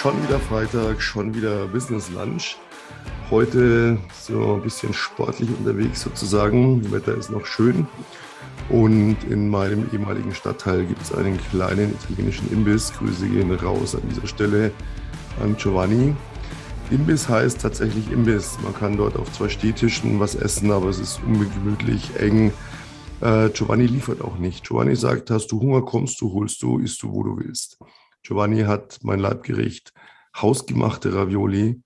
[0.00, 2.56] Schon wieder Freitag, schon wieder Business Lunch.
[3.30, 6.82] Heute so ein bisschen sportlich unterwegs sozusagen.
[6.82, 7.86] Das Wetter ist noch schön.
[8.70, 12.94] Und in meinem ehemaligen Stadtteil gibt es einen kleinen italienischen Imbiss.
[12.94, 14.72] Grüße gehen raus an dieser Stelle
[15.38, 16.16] an Giovanni.
[16.90, 18.56] Imbiss heißt tatsächlich Imbiss.
[18.62, 22.54] Man kann dort auf zwei Stehtischen was essen, aber es ist ungemütlich, eng.
[23.20, 24.66] Äh, Giovanni liefert auch nicht.
[24.66, 27.76] Giovanni sagt, hast du Hunger, kommst du, holst du, isst du, wo du willst.
[28.22, 29.92] Giovanni hat mein Leibgericht
[30.36, 31.82] hausgemachte Ravioli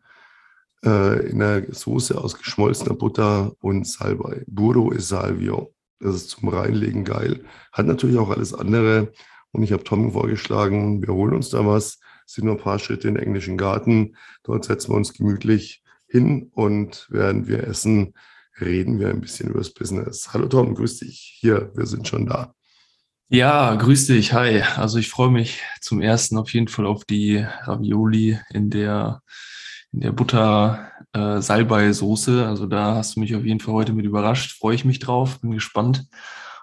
[0.85, 4.45] äh, in einer Soße aus geschmolzener Butter und Salbei.
[4.47, 5.75] Burro e Salvio.
[6.01, 7.45] Das ist zum Reinlegen geil.
[7.73, 9.13] Hat natürlich auch alles andere.
[9.53, 13.09] Und ich habe Tom vorgeschlagen, wir holen uns da was sind nur ein paar Schritte
[13.09, 14.17] in den englischen Garten.
[14.43, 18.15] Dort setzen wir uns gemütlich hin und während wir essen,
[18.61, 20.33] reden wir ein bisschen über das Business.
[20.33, 21.37] Hallo Tom, grüß dich.
[21.41, 22.55] Hier, wir sind schon da.
[23.29, 24.33] Ja, grüß dich.
[24.33, 24.63] Hi.
[24.77, 29.23] Also ich freue mich zum ersten auf jeden Fall auf die Ravioli in der
[29.93, 32.47] in der Butter äh, Salbei Soße.
[32.47, 34.59] Also da hast du mich auf jeden Fall heute mit überrascht.
[34.59, 36.07] Freue ich mich drauf, bin gespannt.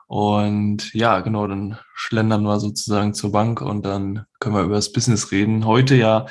[0.08, 4.92] Und ja, genau, dann schlendern wir sozusagen zur Bank und dann können wir über das
[4.92, 5.66] Business reden.
[5.66, 6.26] Heute ja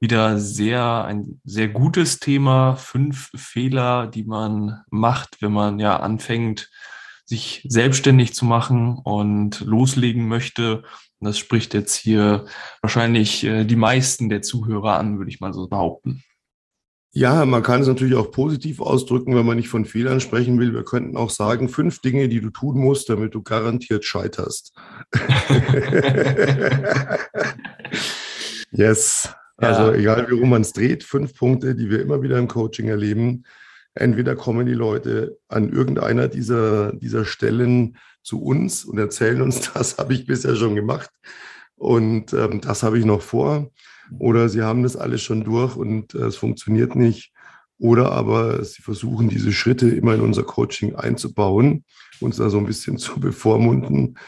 [0.00, 2.76] wieder sehr, ein sehr gutes Thema.
[2.76, 6.70] Fünf Fehler, die man macht, wenn man ja anfängt,
[7.28, 10.82] sich selbstständig zu machen und loslegen möchte.
[11.18, 12.46] Und das spricht jetzt hier
[12.80, 16.22] wahrscheinlich äh, die meisten der Zuhörer an, würde ich mal so behaupten.
[17.12, 20.72] Ja, man kann es natürlich auch positiv ausdrücken, wenn man nicht von Fehlern sprechen will.
[20.72, 24.72] Wir könnten auch sagen, fünf Dinge, die du tun musst, damit du garantiert scheiterst.
[28.70, 29.34] yes.
[29.58, 29.94] Also ja.
[29.94, 33.44] egal, wie rum man es dreht, fünf Punkte, die wir immer wieder im Coaching erleben.
[33.94, 39.98] Entweder kommen die Leute an irgendeiner dieser, dieser Stellen zu uns und erzählen uns, das
[39.98, 41.10] habe ich bisher schon gemacht
[41.76, 43.70] und ähm, das habe ich noch vor
[44.18, 47.32] oder sie haben das alles schon durch und äh, es funktioniert nicht.
[47.80, 51.84] Oder aber sie versuchen, diese Schritte immer in unser Coaching einzubauen,
[52.20, 54.18] uns da so ein bisschen zu bevormunden,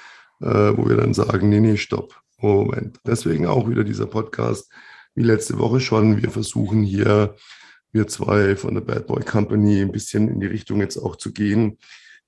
[0.40, 3.00] äh, wo wir dann sagen, nee, nee, stopp, Moment.
[3.04, 4.70] Deswegen auch wieder dieser Podcast,
[5.14, 6.22] wie letzte Woche schon.
[6.22, 7.34] Wir versuchen hier,
[7.92, 11.32] wir zwei von der Bad Boy Company, ein bisschen in die Richtung jetzt auch zu
[11.32, 11.78] gehen,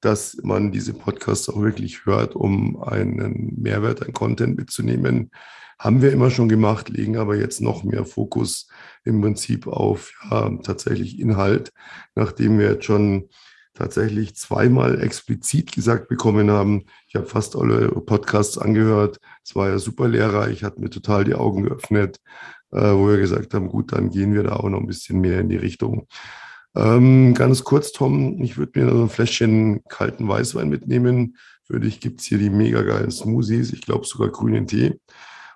[0.00, 5.30] dass man diese Podcasts auch wirklich hört, um einen Mehrwert, ein Content mitzunehmen,
[5.78, 8.68] haben wir immer schon gemacht, legen aber jetzt noch mehr Fokus
[9.04, 11.72] im Prinzip auf ja, tatsächlich Inhalt,
[12.14, 13.28] nachdem wir jetzt schon
[13.74, 19.78] tatsächlich zweimal explizit gesagt bekommen haben, ich habe fast alle Podcasts angehört, es war ja
[19.78, 22.20] super lehrreich, hat mir total die Augen geöffnet,
[22.80, 25.48] wo wir gesagt haben, gut, dann gehen wir da auch noch ein bisschen mehr in
[25.48, 26.06] die Richtung.
[26.74, 31.36] Ähm, ganz kurz, Tom, ich würde mir so ein Fläschchen kalten Weißwein mitnehmen.
[31.64, 34.98] Für dich gibt es hier die mega geilen Smoothies, ich glaube sogar grünen Tee.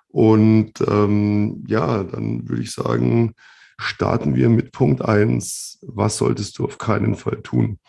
[0.09, 3.33] Und ähm, ja, dann würde ich sagen,
[3.77, 5.79] starten wir mit Punkt 1.
[5.81, 7.79] Was solltest du auf keinen Fall tun?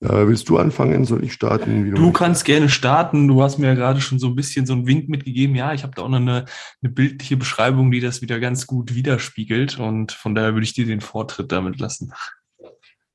[0.00, 1.04] Willst du anfangen?
[1.06, 1.90] Soll ich starten?
[1.90, 3.26] du, du kannst gerne starten.
[3.26, 5.56] Du hast mir ja gerade schon so ein bisschen so einen Wink mitgegeben.
[5.56, 6.44] Ja, ich habe da auch noch eine,
[6.82, 9.78] eine bildliche Beschreibung, die das wieder ganz gut widerspiegelt.
[9.78, 12.12] Und von daher würde ich dir den Vortritt damit lassen.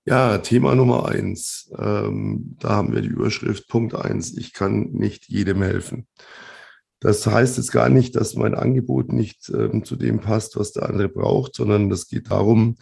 [0.05, 1.71] Ja, Thema Nummer eins.
[1.77, 4.35] Ähm, da haben wir die Überschrift Punkt eins.
[4.35, 6.07] Ich kann nicht jedem helfen.
[6.99, 10.89] Das heißt jetzt gar nicht, dass mein Angebot nicht ähm, zu dem passt, was der
[10.89, 12.77] andere braucht, sondern das geht darum,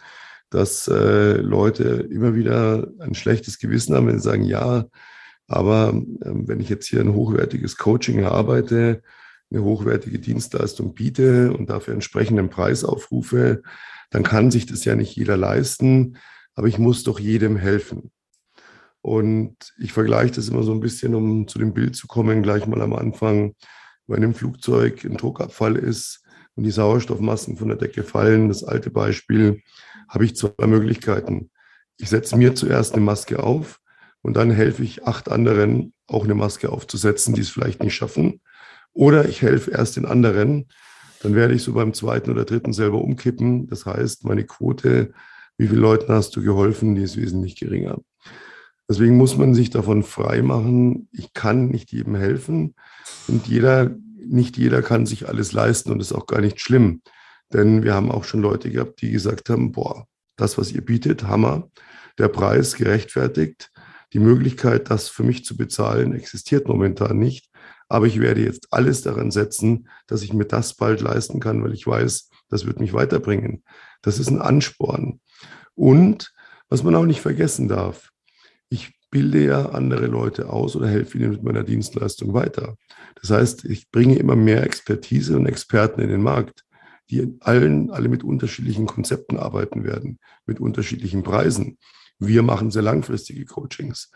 [0.50, 4.86] dass äh, Leute immer wieder ein schlechtes Gewissen haben, wenn sie sagen, ja,
[5.46, 9.02] aber ähm, wenn ich jetzt hier ein hochwertiges Coaching erarbeite,
[9.50, 13.62] eine hochwertige Dienstleistung biete und dafür entsprechenden Preis aufrufe,
[14.10, 16.16] dann kann sich das ja nicht jeder leisten,
[16.54, 18.10] aber ich muss doch jedem helfen.
[19.00, 22.66] Und ich vergleiche das immer so ein bisschen, um zu dem Bild zu kommen, gleich
[22.66, 23.54] mal am Anfang
[24.08, 26.22] wenn im Flugzeug ein Druckabfall ist
[26.56, 29.62] und die Sauerstoffmasken von der Decke fallen, das alte Beispiel,
[30.08, 31.50] habe ich zwei Möglichkeiten.
[31.96, 33.80] Ich setze mir zuerst eine Maske auf
[34.22, 38.40] und dann helfe ich acht anderen, auch eine Maske aufzusetzen, die es vielleicht nicht schaffen.
[38.92, 40.68] Oder ich helfe erst den anderen,
[41.22, 43.66] dann werde ich so beim zweiten oder dritten selber umkippen.
[43.68, 45.12] Das heißt, meine Quote,
[45.56, 47.98] wie viele Leuten hast du geholfen, die ist wesentlich geringer.
[48.88, 52.74] Deswegen muss man sich davon frei machen, ich kann nicht jedem helfen
[53.26, 57.02] und jeder, nicht jeder kann sich alles leisten und ist auch gar nicht schlimm.
[57.52, 60.06] Denn wir haben auch schon Leute gehabt, die gesagt haben, boah,
[60.36, 61.70] das, was ihr bietet, Hammer,
[62.18, 63.70] der Preis gerechtfertigt,
[64.12, 67.50] die Möglichkeit, das für mich zu bezahlen, existiert momentan nicht.
[67.88, 71.72] Aber ich werde jetzt alles daran setzen, dass ich mir das bald leisten kann, weil
[71.72, 73.62] ich weiß, das wird mich weiterbringen.
[74.02, 75.20] Das ist ein Ansporn.
[75.74, 76.32] Und
[76.68, 78.10] was man auch nicht vergessen darf,
[78.68, 82.76] ich bilde ja andere Leute aus oder helfe ihnen mit meiner Dienstleistung weiter.
[83.20, 86.64] Das heißt, ich bringe immer mehr Expertise und Experten in den Markt.
[87.10, 91.78] Die allen, alle mit unterschiedlichen Konzepten arbeiten werden, mit unterschiedlichen Preisen.
[92.18, 94.10] Wir machen sehr langfristige Coachings.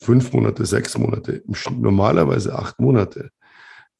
[0.00, 3.30] Fünf Monate, sechs Monate, normalerweise acht Monate.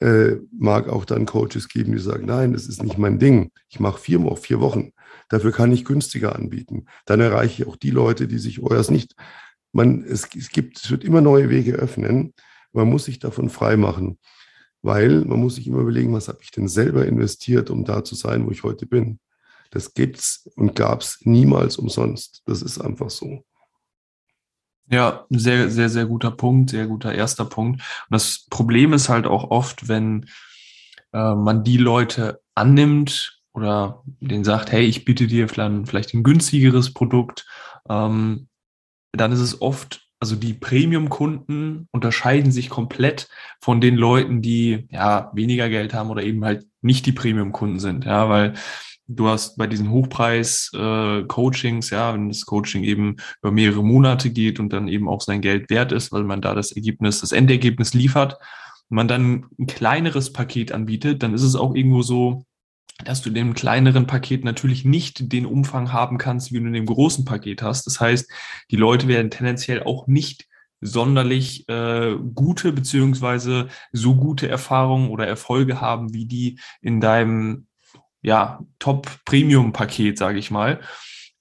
[0.00, 3.50] Äh, mag auch dann Coaches geben, die sagen, nein, das ist nicht mein Ding.
[3.68, 4.92] Ich mache vier, vier Wochen.
[5.28, 6.86] Dafür kann ich günstiger anbieten.
[7.04, 9.16] Dann erreiche ich auch die Leute, die sich euers nicht.
[9.72, 12.32] Man, es, es gibt, es wird immer neue Wege öffnen.
[12.72, 14.18] Man muss sich davon frei machen,
[14.82, 18.14] weil man muss sich immer überlegen, was habe ich denn selber investiert, um da zu
[18.14, 19.18] sein, wo ich heute bin.
[19.70, 22.42] Das gibt's und gab's niemals umsonst.
[22.46, 23.44] Das ist einfach so.
[24.90, 27.80] Ja, sehr, sehr, sehr guter Punkt, sehr guter erster Punkt.
[27.80, 30.26] Und das Problem ist halt auch oft, wenn
[31.12, 36.22] äh, man die Leute annimmt oder denen sagt, hey, ich biete dir vielleicht, vielleicht ein
[36.22, 37.46] günstigeres Produkt,
[37.88, 38.48] ähm,
[39.12, 43.28] dann ist es oft, also die Premium-Kunden unterscheiden sich komplett
[43.60, 48.04] von den Leuten, die ja weniger Geld haben oder eben halt nicht die Premium-Kunden sind.
[48.04, 48.54] Ja, weil
[49.10, 54.60] Du hast bei diesen Hochpreis-Coachings, äh, ja, wenn das Coaching eben über mehrere Monate geht
[54.60, 57.94] und dann eben auch sein Geld wert ist, weil man da das Ergebnis, das Endergebnis
[57.94, 58.34] liefert,
[58.90, 62.44] und man dann ein kleineres Paket anbietet, dann ist es auch irgendwo so,
[63.04, 66.72] dass du in dem kleineren Paket natürlich nicht den Umfang haben kannst, wie du in
[66.72, 67.86] dem großen Paket hast.
[67.86, 68.30] Das heißt,
[68.70, 70.46] die Leute werden tendenziell auch nicht
[70.80, 77.66] sonderlich äh, gute beziehungsweise so gute Erfahrungen oder Erfolge haben, wie die in deinem
[78.22, 80.80] ja, Top-Premium-Paket, sage ich mal.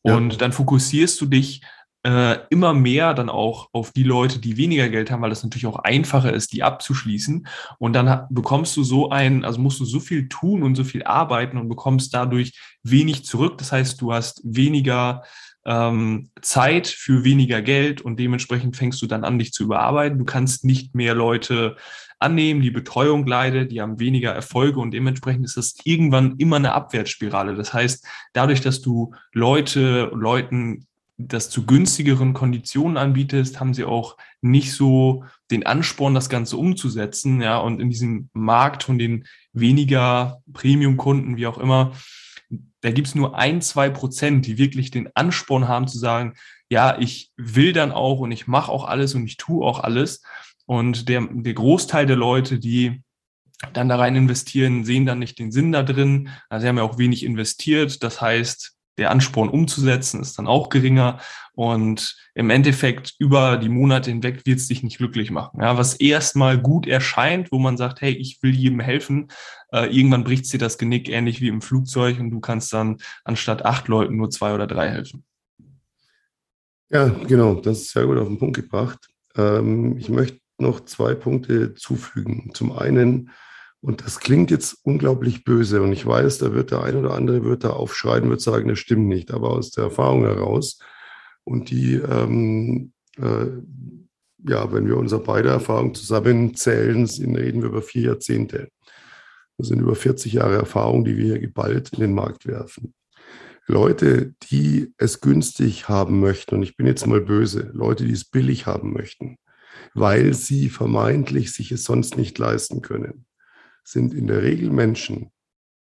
[0.01, 0.37] Und ja.
[0.37, 1.61] dann fokussierst du dich
[2.03, 5.65] äh, immer mehr dann auch auf die Leute, die weniger Geld haben, weil das natürlich
[5.65, 7.47] auch einfacher ist, die abzuschließen.
[7.79, 11.03] Und dann bekommst du so ein, also musst du so viel tun und so viel
[11.03, 12.53] arbeiten und bekommst dadurch
[12.83, 13.57] wenig zurück.
[13.57, 15.23] Das heißt, du hast weniger
[15.65, 20.17] ähm, Zeit für weniger Geld und dementsprechend fängst du dann an, dich zu überarbeiten.
[20.17, 21.75] Du kannst nicht mehr Leute
[22.19, 26.73] annehmen, die Betreuung leidet, die haben weniger Erfolge und dementsprechend ist das irgendwann immer eine
[26.73, 27.55] Abwärtsspirale.
[27.55, 34.17] Das heißt, dadurch, dass du Leute, Leuten das zu günstigeren Konditionen anbietest, haben sie auch
[34.41, 37.41] nicht so den Ansporn, das Ganze umzusetzen.
[37.41, 41.93] Ja, und in diesem Markt von den weniger Premium-Kunden, wie auch immer,
[42.81, 46.35] da gibt es nur ein, zwei Prozent, die wirklich den Ansporn haben zu sagen,
[46.69, 50.21] ja, ich will dann auch und ich mache auch alles und ich tue auch alles.
[50.65, 53.01] Und der, der Großteil der Leute, die
[53.73, 56.29] dann da rein investieren, sehen dann nicht den Sinn da drin.
[56.49, 58.03] Also sie haben ja auch wenig investiert.
[58.03, 61.19] Das heißt, der Ansporn umzusetzen ist dann auch geringer.
[61.53, 65.61] Und im Endeffekt über die Monate hinweg wird es dich nicht glücklich machen.
[65.61, 69.29] Ja, was erstmal gut erscheint, wo man sagt, hey, ich will jedem helfen,
[69.71, 73.65] äh, irgendwann bricht dir das Genick, ähnlich wie im Flugzeug, und du kannst dann anstatt
[73.65, 75.23] acht Leuten nur zwei oder drei helfen.
[76.89, 79.09] Ja, genau, das ist sehr gut auf den Punkt gebracht.
[79.35, 82.51] Ähm, ich möchte noch zwei Punkte zufügen.
[82.53, 83.31] Zum einen,
[83.81, 87.43] und das klingt jetzt unglaublich böse, und ich weiß, da wird der ein oder andere
[87.43, 90.79] wird da aufschreien, wird sagen, das stimmt nicht, aber aus der Erfahrung heraus
[91.43, 93.47] und die, ähm, äh,
[94.49, 98.69] ja, wenn wir unsere beide Erfahrungen zusammenzählen, reden wir über vier Jahrzehnte.
[99.57, 102.93] Das sind über 40 Jahre Erfahrung, die wir hier geballt in den Markt werfen.
[103.65, 108.25] Leute, die es günstig haben möchten, und ich bin jetzt mal böse, Leute, die es
[108.25, 109.37] billig haben möchten,
[109.93, 113.26] weil sie vermeintlich sich es sonst nicht leisten können,
[113.87, 115.31] sind in der Regel Menschen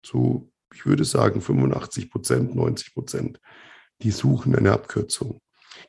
[0.03, 3.39] zu, ich würde sagen, 85 Prozent, 90 Prozent,
[4.03, 5.39] die suchen eine Abkürzung.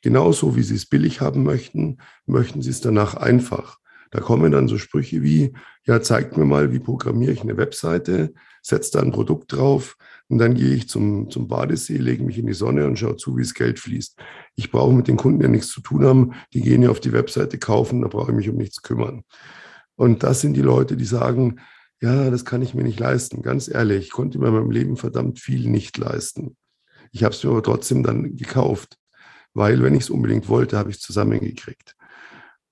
[0.01, 3.79] Genauso wie sie es billig haben möchten, möchten sie es danach einfach.
[4.11, 5.53] Da kommen dann so Sprüche wie,
[5.85, 9.99] ja, zeigt mir mal, wie programmiere ich eine Webseite, setzt da ein Produkt drauf
[10.29, 13.37] und dann gehe ich zum, zum Badesee, lege mich in die Sonne und schaue zu,
[13.37, 14.19] wie das Geld fließt.
[14.57, 17.13] Ich brauche mit den Kunden ja nichts zu tun haben, die gehen ja auf die
[17.13, 19.25] Webseite kaufen, da brauche ich mich um nichts kümmern.
[19.95, 21.61] Und das sind die Leute, die sagen,
[22.01, 23.43] ja, das kann ich mir nicht leisten.
[23.43, 26.57] Ganz ehrlich, ich konnte mir in meinem Leben verdammt viel nicht leisten.
[27.11, 28.99] Ich habe es mir aber trotzdem dann gekauft,
[29.55, 31.97] weil wenn ich es unbedingt wollte, habe ich es zusammengekriegt.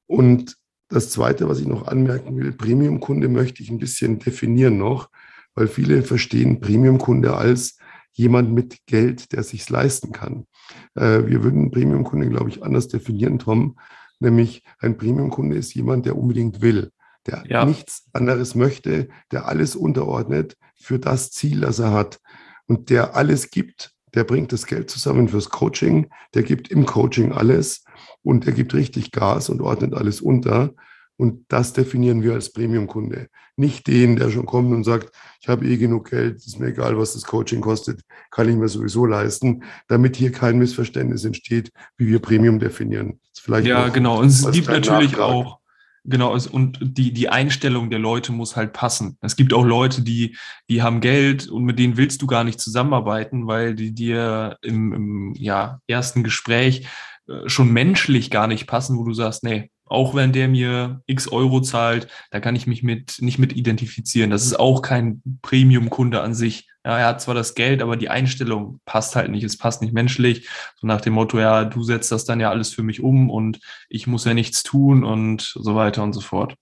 [0.07, 0.57] Und
[0.89, 5.11] das Zweite, was ich noch anmerken will, Premium-Kunde möchte ich ein bisschen definieren noch,
[5.55, 7.79] weil viele verstehen Premium-Kunde als
[8.13, 10.47] jemand mit Geld, der sich leisten kann.
[10.95, 13.77] Äh, wir würden Premium-Kunde, glaube ich, anders definieren, Tom.
[14.21, 16.93] Nämlich ein Premium-Kunde ist jemand, der unbedingt will,
[17.27, 17.65] der ja.
[17.65, 22.21] nichts anderes möchte, der alles unterordnet für das Ziel, das er hat
[22.67, 23.93] und der alles gibt.
[24.15, 27.85] Der bringt das Geld zusammen fürs Coaching, der gibt im Coaching alles
[28.23, 30.75] und er gibt richtig Gas und ordnet alles unter.
[31.19, 33.29] Und das definieren wir als Premium-Kunde.
[33.57, 36.99] Nicht den, der schon kommt und sagt, ich habe eh genug Geld, ist mir egal,
[36.99, 42.07] was das Coaching kostet, kann ich mir sowieso leisten, damit hier kein Missverständnis entsteht, wie
[42.07, 43.19] wir Premium definieren.
[43.63, 44.21] ja, genau.
[44.21, 45.31] Und es gibt natürlich Nachtrag.
[45.31, 45.61] auch
[46.09, 49.19] Genau, und die, die Einstellung der Leute muss halt passen.
[49.23, 50.37] Es gibt auch Leute, die,
[50.71, 54.93] die haben Geld und mit denen willst du gar nicht zusammenarbeiten, weil die dir im,
[54.93, 56.87] im ja, ersten Gespräch
[57.29, 61.29] äh, schon menschlich gar nicht passen, wo du sagst, nee, auch wenn der mir x
[61.29, 64.31] Euro zahlt, da kann ich mich mit, nicht mit identifizieren.
[64.31, 66.69] Das ist auch kein Premium-Kunde an sich.
[66.85, 69.45] Ja, er hat zwar das Geld, aber die Einstellung passt halt nicht.
[69.45, 70.49] Es passt nicht menschlich.
[70.77, 73.61] So nach dem Motto, ja, du setzt das dann ja alles für mich um und
[73.89, 76.57] ich muss ja nichts tun und so weiter und so fort.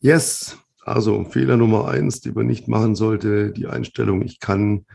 [0.00, 4.86] Yes, also Fehler Nummer eins, die man nicht machen sollte, die Einstellung, ich kann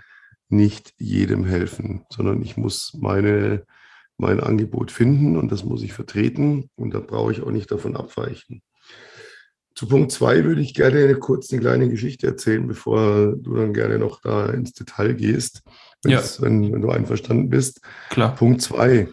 [0.49, 3.65] nicht jedem helfen, sondern ich muss meine
[4.17, 7.95] mein Angebot finden und das muss ich vertreten und da brauche ich auch nicht davon
[7.95, 8.61] abweichen.
[9.75, 13.99] Zu Punkt zwei würde ich gerne kurz eine kleine Geschichte erzählen, bevor du dann gerne
[13.99, 15.61] noch da ins Detail gehst,
[16.03, 16.19] ja.
[16.39, 17.81] wenn, wenn, du einverstanden bist.
[18.09, 18.35] Klar.
[18.35, 19.07] Punkt zwei,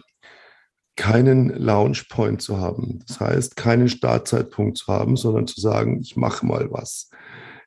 [0.95, 3.03] keinen Launch Point zu haben.
[3.05, 7.11] Das heißt, keinen Startzeitpunkt zu haben, sondern zu sagen, ich mache mal was.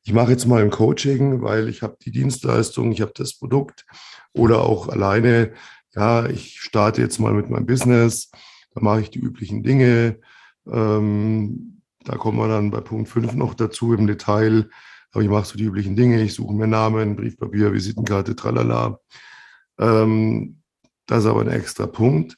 [0.03, 3.85] Ich mache jetzt mal ein Coaching, weil ich habe die Dienstleistung, ich habe das Produkt
[4.33, 5.53] oder auch alleine
[5.95, 8.31] ja, ich starte jetzt mal mit meinem Business,
[8.75, 10.21] da mache ich die üblichen Dinge.
[10.67, 14.69] Ähm, da kommen wir dann bei Punkt 5 noch dazu im Detail.
[15.13, 19.01] Aber ich mache so die üblichen Dinge, ich suche mir Namen, Briefpapier, Visitenkarte, tralala.
[19.79, 20.63] Ähm,
[21.07, 22.37] das ist aber ein extra Punkt.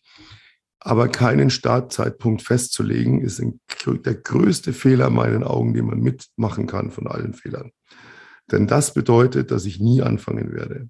[0.79, 6.67] Aber keinen Startzeitpunkt festzulegen, ist ein, der größte Fehler in meinen Augen, den man mitmachen
[6.67, 7.73] kann von allen Fehlern.
[8.51, 10.89] Denn das bedeutet, dass ich nie anfangen werde.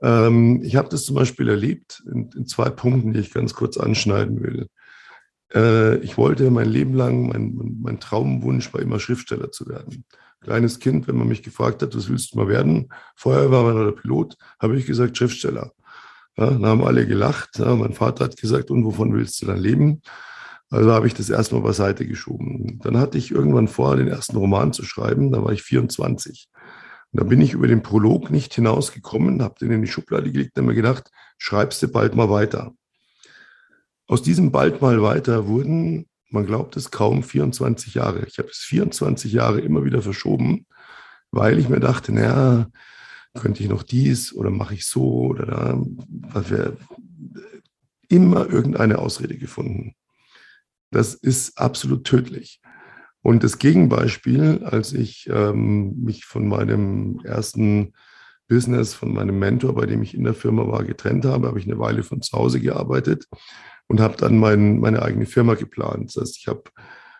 [0.00, 3.76] Ähm, ich habe das zum Beispiel erlebt in, in, zwei Punkten, die ich ganz kurz
[3.76, 4.68] anschneiden will.
[5.52, 10.04] Äh, ich wollte mein Leben lang, mein, mein, Traumwunsch war immer Schriftsteller zu werden.
[10.40, 12.90] Kleines Kind, wenn man mich gefragt hat, was willst du mal werden?
[13.16, 15.72] Feuerwehrmann oder Pilot, habe ich gesagt Schriftsteller.
[16.36, 17.58] Ja, dann haben alle gelacht.
[17.58, 20.02] Ja, mein Vater hat gesagt, und wovon willst du dann leben?
[20.70, 22.78] Also habe ich das erstmal beiseite geschoben.
[22.82, 25.32] Dann hatte ich irgendwann vor, den ersten Roman zu schreiben.
[25.32, 26.48] Da war ich 24.
[27.12, 30.58] Und da bin ich über den Prolog nicht hinausgekommen, habe den in die Schublade gelegt
[30.58, 32.74] und mir gedacht, schreibst du bald mal weiter.
[34.06, 38.26] Aus diesem bald mal weiter wurden, man glaubt es kaum, 24 Jahre.
[38.26, 40.66] Ich habe es 24 Jahre immer wieder verschoben,
[41.30, 42.68] weil ich mir dachte, naja,
[43.34, 45.82] könnte ich noch dies oder mache ich so oder da.
[46.08, 46.52] Was
[48.08, 49.94] immer irgendeine Ausrede gefunden.
[50.90, 52.60] Das ist absolut tödlich.
[53.28, 57.92] Und das Gegenbeispiel, als ich ähm, mich von meinem ersten
[58.48, 61.66] Business, von meinem Mentor, bei dem ich in der Firma war, getrennt habe, habe ich
[61.66, 63.26] eine Weile von zu Hause gearbeitet
[63.86, 66.08] und habe dann mein, meine eigene Firma geplant.
[66.08, 66.62] Das heißt, ich habe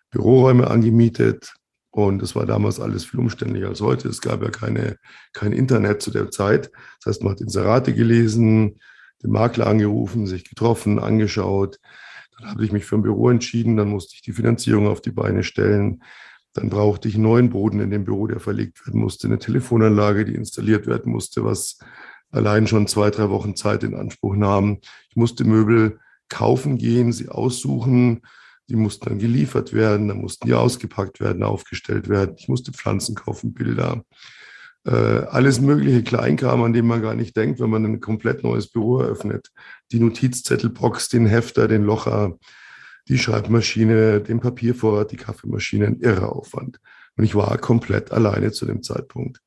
[0.09, 1.53] Büroräume angemietet
[1.91, 4.09] und das war damals alles viel umständlicher als heute.
[4.09, 4.97] Es gab ja keine,
[5.35, 6.71] kein Internet zu der Zeit.
[7.05, 8.81] Das heißt, man hat Inserate gelesen,
[9.23, 11.79] den Makler angerufen, sich getroffen, angeschaut,
[12.39, 15.11] dann habe ich mich für ein Büro entschieden, dann musste ich die Finanzierung auf die
[15.11, 16.03] Beine stellen.
[16.55, 20.25] Dann brauchte ich einen neuen Boden in dem Büro, der verlegt werden musste, eine Telefonanlage,
[20.25, 21.79] die installiert werden musste, was
[22.31, 24.79] allein schon zwei, drei Wochen Zeit in Anspruch nahm.
[25.11, 28.23] Ich musste Möbel kaufen gehen, sie aussuchen.
[28.69, 32.35] Die mussten dann geliefert werden, dann mussten die ausgepackt werden, aufgestellt werden.
[32.37, 34.05] Ich musste Pflanzen kaufen, Bilder.
[34.85, 38.69] Äh, alles mögliche Kleinkram, an dem man gar nicht denkt, wenn man ein komplett neues
[38.71, 39.51] Büro eröffnet.
[39.93, 42.37] Die Notizzettelbox, den Hefter, den Locher,
[43.09, 46.79] die Schreibmaschine, den Papiervorrat, die Kaffeemaschine, ein irrer Aufwand.
[47.17, 49.41] Und ich war komplett alleine zu dem Zeitpunkt.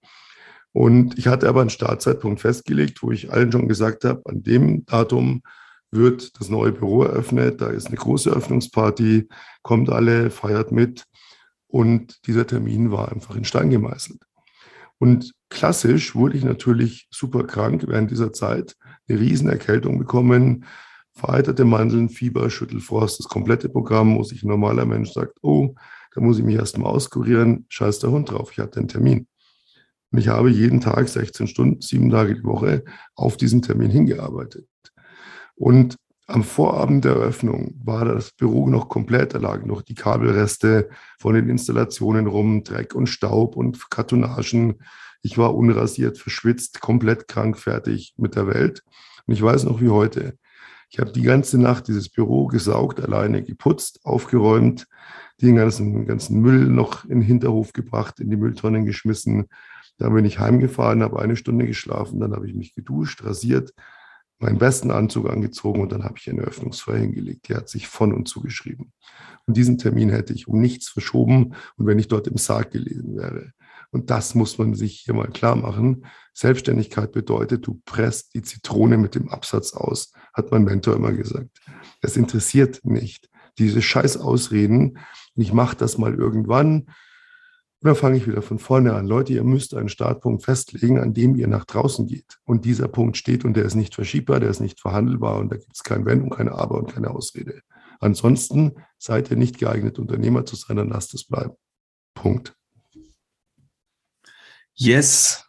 [0.74, 4.86] Und ich hatte aber einen Startzeitpunkt festgelegt, wo ich allen schon gesagt habe, an dem
[4.86, 5.44] Datum
[5.92, 9.28] wird das neue Büro eröffnet, da ist eine große Öffnungsparty,
[9.62, 11.06] kommt alle, feiert mit.
[11.68, 14.22] Und dieser Termin war einfach in Stein gemeißelt.
[15.02, 18.76] Und klassisch wurde ich natürlich super krank während dieser Zeit,
[19.10, 20.66] eine Riesenerkältung bekommen,
[21.14, 25.74] vereiterte Mandeln, Fieber, Schüttelfrost, das komplette Programm, wo sich ein normaler Mensch sagt, oh,
[26.14, 29.26] da muss ich mich erstmal auskurieren, scheiß der Hund drauf, ich hatte einen Termin.
[30.12, 32.84] Und ich habe jeden Tag 16 Stunden, sieben Tage die Woche
[33.16, 34.68] auf diesen Termin hingearbeitet.
[35.56, 35.96] Und
[36.32, 41.36] am Vorabend der Eröffnung war das Büro noch komplett, da lagen noch die Kabelreste von
[41.36, 44.76] den Installationen rum, Dreck und Staub und Kartonagen.
[45.22, 48.84] Ich war unrasiert, verschwitzt, komplett krank, fertig mit der Welt.
[49.28, 50.38] Und ich weiß noch wie heute.
[50.90, 54.88] Ich habe die ganze Nacht dieses Büro gesaugt, alleine geputzt, aufgeräumt,
[55.42, 59.48] den ganzen, ganzen Müll noch in den Hinterhof gebracht, in die Mülltonnen geschmissen.
[59.98, 63.74] Dann bin ich heimgefahren, habe eine Stunde geschlafen, dann habe ich mich geduscht, rasiert,
[64.42, 67.48] meinen besten Anzug angezogen und dann habe ich eine Öffnungsfeier hingelegt.
[67.48, 68.92] Die hat sich von und zugeschrieben.
[69.46, 73.18] Und diesen Termin hätte ich um nichts verschoben und wenn ich dort im Sarg gelesen
[73.18, 73.52] wäre.
[73.92, 76.06] Und das muss man sich hier mal klar machen.
[76.34, 81.60] Selbstständigkeit bedeutet, du presst die Zitrone mit dem Absatz aus, hat mein Mentor immer gesagt.
[82.02, 84.98] Es interessiert nicht, diese scheiß Ausreden,
[85.36, 86.88] ich mache das mal irgendwann.
[87.84, 89.08] Dann fange ich wieder von vorne an.
[89.08, 92.40] Leute, ihr müsst einen Startpunkt festlegen, an dem ihr nach draußen geht.
[92.46, 95.58] Und dieser Punkt steht und der ist nicht verschiebbar, der ist nicht verhandelbar und da
[95.58, 97.62] gibt es kein Wenn und keine Aber und keine Ausrede.
[98.00, 101.56] Ansonsten seid ihr nicht geeignet, Unternehmer zu sein, dann lasst es bleiben.
[102.14, 102.56] Punkt.
[104.76, 105.46] Yes,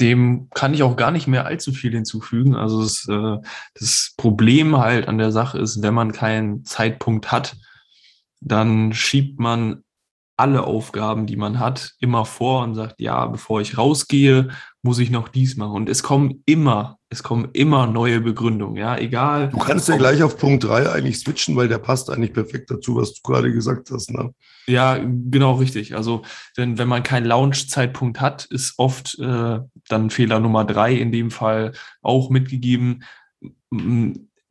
[0.00, 2.54] dem kann ich auch gar nicht mehr allzu viel hinzufügen.
[2.54, 3.38] Also das, äh,
[3.74, 7.56] das Problem halt an der Sache ist, wenn man keinen Zeitpunkt hat,
[8.40, 9.81] dann schiebt man
[10.36, 14.48] alle Aufgaben, die man hat, immer vor und sagt, ja, bevor ich rausgehe,
[14.82, 15.74] muss ich noch dies machen.
[15.74, 19.50] Und es kommen immer, es kommen immer neue Begründungen, ja, egal.
[19.50, 22.96] Du kannst ja gleich auf Punkt 3 eigentlich switchen, weil der passt eigentlich perfekt dazu,
[22.96, 24.10] was du gerade gesagt hast.
[24.10, 24.34] Ne?
[24.66, 25.94] Ja, genau richtig.
[25.94, 26.22] Also
[26.56, 31.30] wenn, wenn man keinen Launch-Zeitpunkt hat, ist oft äh, dann Fehler Nummer drei in dem
[31.30, 33.04] Fall auch mitgegeben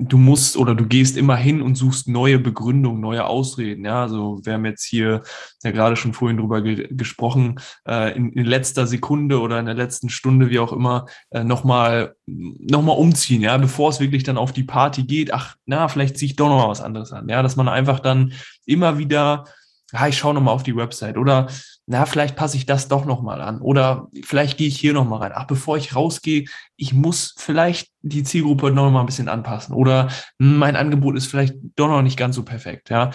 [0.08, 3.86] du musst oder du gehst immer hin und suchst neue Begründungen, neue Ausreden.
[3.86, 5.22] Ja, also wir haben jetzt hier
[5.63, 9.75] ja gerade schon vorhin drüber ge gesprochen, äh, in, in, letzter Sekunde oder in der
[9.75, 14.38] letzten Stunde, wie auch immer, äh, nochmal noch mal umziehen, ja, bevor es wirklich dann
[14.38, 15.34] auf die Party geht.
[15.34, 17.29] Ach, na, vielleicht ziehe ich doch noch mal was anderes an.
[17.29, 18.34] Ja, dass man einfach dann
[18.65, 19.46] immer wieder
[19.93, 21.48] ja, ich schaue nochmal auf die Website oder
[21.88, 25.31] na, vielleicht passe ich das doch nochmal an oder vielleicht gehe ich hier nochmal rein.
[25.33, 26.45] Ach, bevor ich rausgehe,
[26.77, 30.09] ich muss vielleicht die Zielgruppe nochmal ein bisschen anpassen oder
[30.39, 32.89] hm, mein Angebot ist vielleicht doch noch nicht ganz so perfekt.
[32.89, 33.11] Ja,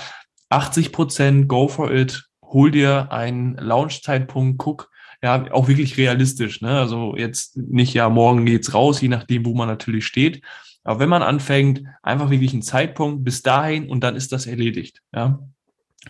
[0.50, 4.90] 80 Prozent, go for it, hol dir einen Launch-Zeitpunkt, guck,
[5.22, 6.60] ja, auch wirklich realistisch.
[6.60, 6.78] Ne?
[6.78, 10.42] Also jetzt nicht, ja, morgen geht's raus, je nachdem, wo man natürlich steht.
[10.84, 15.02] Aber wenn man anfängt, einfach wirklich einen Zeitpunkt bis dahin und dann ist das erledigt.
[15.14, 15.40] Ja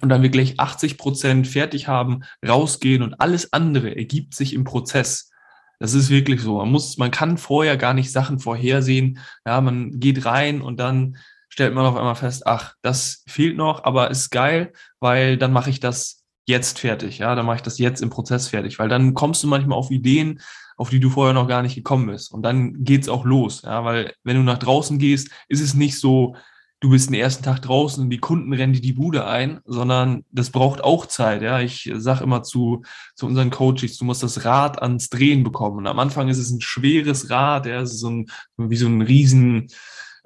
[0.00, 5.30] und dann wirklich 80 Prozent fertig haben, rausgehen und alles andere ergibt sich im Prozess.
[5.78, 6.58] Das ist wirklich so.
[6.58, 9.18] Man muss, man kann vorher gar nicht Sachen vorhersehen.
[9.44, 13.84] Ja, man geht rein und dann stellt man auf einmal fest, ach, das fehlt noch,
[13.84, 17.18] aber ist geil, weil dann mache ich das jetzt fertig.
[17.18, 19.90] Ja, dann mache ich das jetzt im Prozess fertig, weil dann kommst du manchmal auf
[19.90, 20.40] Ideen,
[20.76, 22.32] auf die du vorher noch gar nicht gekommen bist.
[22.32, 23.62] Und dann geht's auch los.
[23.62, 26.36] Ja, weil wenn du nach draußen gehst, ist es nicht so,
[26.80, 30.24] du bist den ersten Tag draußen und die Kunden rennen dir die Bude ein, sondern
[30.30, 31.42] das braucht auch Zeit.
[31.42, 32.82] Ja, ich sage immer zu,
[33.14, 35.78] zu unseren Coaches, du musst das Rad ans Drehen bekommen.
[35.78, 38.26] Und am Anfang ist es ein schweres Rad, ja, es ist so ein,
[38.58, 39.68] wie so ein riesen,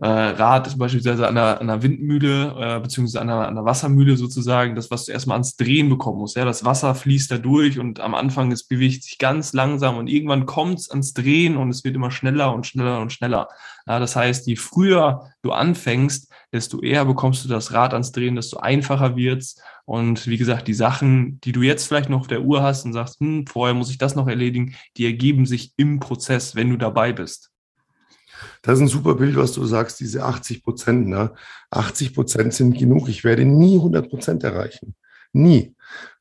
[0.02, 4.16] äh, Rad beispielsweise an einer, an einer Windmühle äh, beziehungsweise an einer, an einer Wassermühle
[4.16, 6.36] sozusagen, das, was du erstmal ans Drehen bekommen musst.
[6.36, 6.44] Ja?
[6.44, 10.46] Das Wasser fließt da durch und am Anfang es bewegt sich ganz langsam und irgendwann
[10.46, 13.48] kommt es ans Drehen und es wird immer schneller und schneller und schneller.
[13.86, 18.36] Ja, das heißt, je früher du anfängst, desto eher bekommst du das Rad ans Drehen,
[18.36, 19.60] desto einfacher wird's.
[19.84, 22.92] Und wie gesagt, die Sachen, die du jetzt vielleicht noch auf der Uhr hast und
[22.92, 26.76] sagst, hm, vorher muss ich das noch erledigen, die ergeben sich im Prozess, wenn du
[26.76, 27.49] dabei bist.
[28.62, 31.08] Das ist ein super Bild, was du sagst, diese 80 Prozent.
[31.08, 31.32] Ne?
[31.70, 33.08] 80 Prozent sind genug.
[33.08, 34.94] Ich werde nie 100 Prozent erreichen.
[35.32, 35.74] Nie.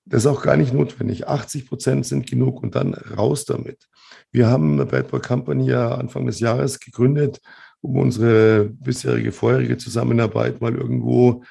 [0.05, 1.27] Das ist auch gar nicht notwendig.
[1.27, 3.87] 80 Prozent sind genug und dann raus damit.
[4.31, 7.39] Wir haben Bad Boy Company ja Anfang des Jahres gegründet,
[7.81, 11.43] um unsere bisherige, vorherige Zusammenarbeit mal irgendwo,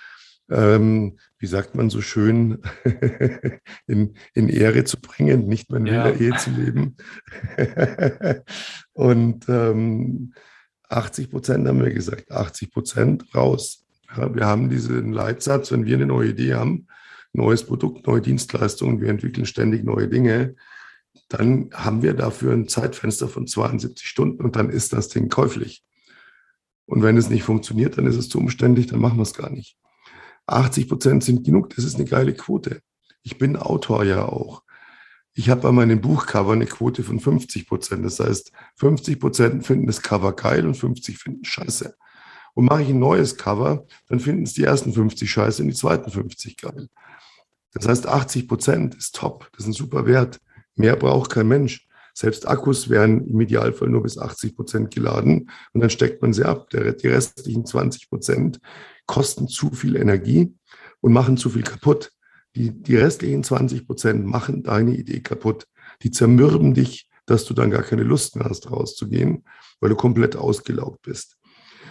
[0.51, 2.59] ähm, wie sagt man so schön,
[3.87, 6.11] in, in Ehre zu bringen, nicht mehr in ja.
[6.11, 6.97] Ehe zu leben.
[8.93, 10.33] und ähm,
[10.89, 13.85] 80 Prozent haben wir gesagt, 80 Prozent raus.
[14.17, 16.87] Ja, wir haben diesen Leitsatz, wenn wir eine neue Idee haben,
[17.33, 20.57] neues Produkt, neue Dienstleistungen, wir entwickeln ständig neue Dinge,
[21.29, 25.85] dann haben wir dafür ein Zeitfenster von 72 Stunden und dann ist das Ding käuflich.
[26.87, 29.51] Und wenn es nicht funktioniert, dann ist es zu umständlich, dann machen wir es gar
[29.51, 29.77] nicht.
[30.47, 32.81] 80 Prozent sind genug, das ist eine geile Quote.
[33.23, 34.63] Ich bin Autor ja auch.
[35.39, 38.05] Ich habe bei meinem Buchcover eine Quote von 50 Prozent.
[38.05, 41.95] Das heißt, 50 Prozent finden das Cover geil und 50 finden scheiße.
[42.55, 45.77] Und mache ich ein neues Cover, dann finden es die ersten 50 scheiße und die
[45.77, 46.89] zweiten 50 geil.
[47.73, 49.49] Das heißt, 80 Prozent ist top.
[49.53, 50.41] Das ist ein super Wert.
[50.75, 51.87] Mehr braucht kein Mensch.
[52.15, 56.43] Selbst Akkus werden im Idealfall nur bis 80 Prozent geladen und dann steckt man sie
[56.43, 56.69] ab.
[56.71, 58.59] Die restlichen 20 Prozent
[59.07, 60.53] kosten zu viel Energie
[61.01, 62.11] und machen zu viel kaputt.
[62.57, 65.67] Die, die restlichen 20 Prozent machen deine Idee kaputt.
[66.03, 69.45] Die zermürben dich, dass du dann gar keine Lust mehr hast, rauszugehen,
[69.81, 71.37] weil du komplett ausgelaugt bist.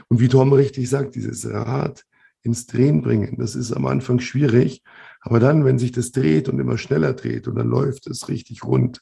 [0.10, 2.04] Und wie Tom richtig sagt, dieses Rad
[2.44, 4.84] ins Drehen bringen, das ist am Anfang schwierig.
[5.22, 8.64] Aber dann, wenn sich das dreht und immer schneller dreht und dann läuft es richtig
[8.64, 9.02] rund,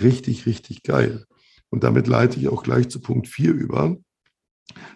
[0.00, 1.24] richtig, richtig geil.
[1.68, 3.96] Und damit leite ich auch gleich zu Punkt 4 über.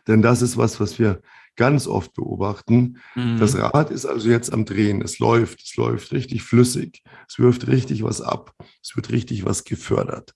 [0.06, 1.20] Denn das ist was, was wir
[1.56, 2.98] ganz oft beobachten.
[3.14, 3.38] Mhm.
[3.38, 5.02] Das Rad ist also jetzt am Drehen.
[5.02, 7.02] Es läuft, es läuft richtig flüssig.
[7.28, 8.54] Es wirft richtig was ab.
[8.82, 10.34] Es wird richtig was gefördert.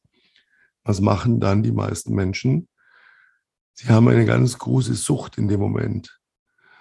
[0.84, 2.68] Was machen dann die meisten Menschen?
[3.74, 6.18] Sie haben eine ganz große Sucht in dem Moment.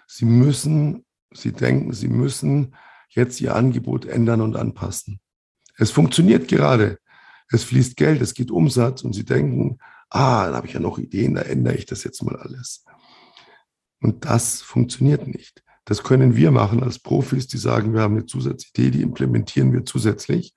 [0.08, 2.76] Sie müssen Sie denken, Sie müssen
[3.10, 5.19] jetzt Ihr Angebot ändern und anpassen.
[5.78, 7.00] Es funktioniert gerade.
[7.50, 9.78] Es fließt Geld, es geht Umsatz und Sie denken,
[10.10, 12.84] ah, dann habe ich ja noch Ideen, da ändere ich das jetzt mal alles.
[14.02, 15.64] Und das funktioniert nicht.
[15.86, 19.86] Das können wir machen als Profis, die sagen, wir haben eine Zusatzidee, die implementieren wir
[19.86, 20.54] zusätzlich.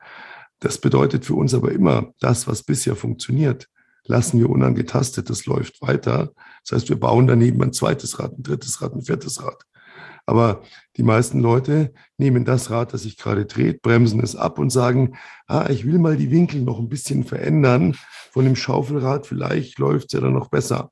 [0.58, 3.68] Das bedeutet für uns aber immer, das, was bisher funktioniert,
[4.04, 6.32] lassen wir unangetastet, das läuft weiter.
[6.64, 9.62] Das heißt, wir bauen daneben ein zweites Rad, ein drittes Rad, ein viertes Rad.
[10.26, 10.62] Aber
[10.96, 15.16] die meisten Leute nehmen das Rad, das sich gerade dreht, bremsen es ab und sagen,
[15.46, 17.96] ah, ich will mal die Winkel noch ein bisschen verändern
[18.32, 20.90] von dem Schaufelrad, vielleicht läuft es ja dann noch besser.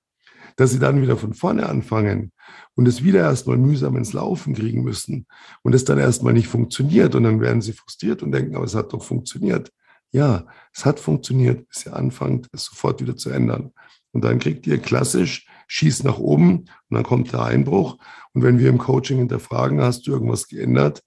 [0.59, 2.33] Dass sie dann wieder von vorne anfangen
[2.75, 5.27] und es wieder erstmal mühsam ins Laufen kriegen müssen
[5.62, 8.75] und es dann erstmal nicht funktioniert und dann werden sie frustriert und denken, aber es
[8.75, 9.71] hat doch funktioniert.
[10.11, 13.73] Ja, es hat funktioniert, bis ihr anfangt, es sofort wieder zu ändern.
[14.11, 17.99] Und dann kriegt ihr klassisch schießt nach oben und dann kommt der Einbruch.
[18.33, 21.03] Und wenn wir im Coaching hinterfragen, hast du irgendwas geändert?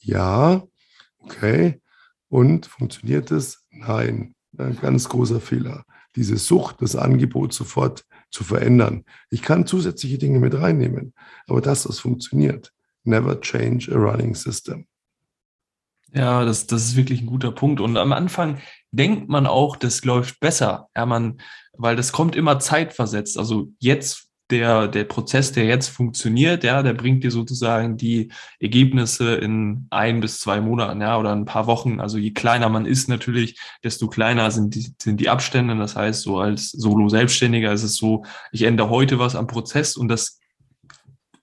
[0.00, 0.62] Ja,
[1.18, 1.80] okay.
[2.28, 3.64] Und funktioniert es?
[3.70, 4.34] Nein.
[4.56, 5.84] Ein ganz großer Fehler.
[6.16, 9.04] Diese Sucht, das Angebot sofort zu verändern.
[9.30, 11.14] Ich kann zusätzliche Dinge mit reinnehmen,
[11.46, 12.72] aber das, was funktioniert.
[13.04, 14.86] Never change a running system.
[16.12, 17.80] Ja, das, das ist wirklich ein guter Punkt.
[17.80, 18.60] Und am Anfang
[18.92, 20.88] denkt man auch, das läuft besser.
[20.96, 21.40] Ja, man,
[21.74, 23.38] weil das kommt immer zeitversetzt.
[23.38, 28.30] Also jetzt der, der Prozess, der jetzt funktioniert, ja, der bringt dir sozusagen die
[28.60, 32.00] Ergebnisse in ein bis zwei Monaten, ja, oder ein paar Wochen.
[32.00, 35.76] Also je kleiner man ist natürlich, desto kleiner sind die, sind die Abstände.
[35.76, 40.08] Das heißt, so als Solo-Selbstständiger ist es so, ich ändere heute was am Prozess und
[40.08, 40.38] das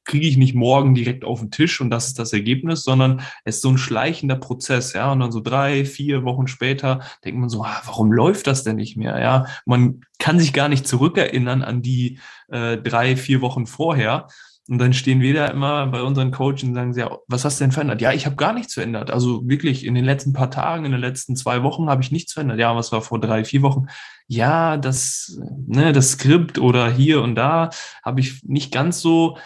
[0.05, 3.55] kriege ich nicht morgen direkt auf den Tisch und das ist das Ergebnis, sondern es
[3.55, 5.11] ist so ein schleichender Prozess, ja.
[5.11, 8.77] Und dann so drei, vier Wochen später denkt man so, ah, warum läuft das denn
[8.77, 9.19] nicht mehr?
[9.19, 14.27] Ja, man kann sich gar nicht zurückerinnern an die äh, drei, vier Wochen vorher.
[14.67, 17.65] Und dann stehen wir da immer bei unseren Coaches und sagen ja, was hast du
[17.65, 18.01] denn verändert?
[18.01, 19.11] Ja, ich habe gar nichts verändert.
[19.11, 22.33] Also wirklich in den letzten paar Tagen, in den letzten zwei Wochen habe ich nichts
[22.33, 22.59] verändert.
[22.59, 23.85] Ja, was war vor drei, vier Wochen?
[24.27, 27.69] Ja, das, ne, das Skript oder hier und da
[28.03, 29.37] habe ich nicht ganz so